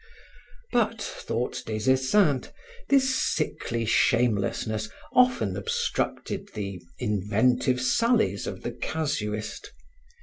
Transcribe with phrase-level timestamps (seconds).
[0.71, 2.51] But, thought Des Esseintes,
[2.89, 9.69] this sickly shamelessness often obstructed the inventive sallies of the casuist.